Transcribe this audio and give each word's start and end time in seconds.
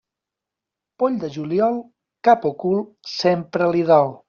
Poll 1.03 1.19
de 1.23 1.29
juliol, 1.35 1.77
cap 2.29 2.49
o 2.53 2.55
cul 2.65 2.83
sempre 3.19 3.71
li 3.77 3.89
dol. 3.95 4.15